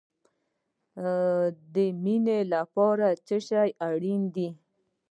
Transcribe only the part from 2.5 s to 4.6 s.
لپاره څه شی اړین دی؟